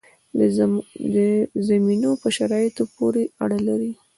[1.13, 1.19] د
[1.69, 3.91] زمینو په شرایطو پورې اړه لري.